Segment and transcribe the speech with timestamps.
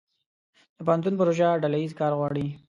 [0.77, 2.45] د پوهنتون پروژه ډله ییز کار غواړي.